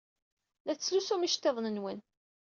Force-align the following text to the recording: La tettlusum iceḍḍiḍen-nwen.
La 0.65 0.73
tettlusum 0.75 1.21
iceḍḍiḍen-nwen. 1.23 1.99